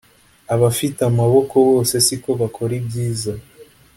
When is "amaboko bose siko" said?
1.09-2.29